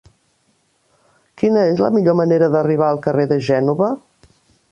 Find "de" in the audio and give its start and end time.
3.33-3.37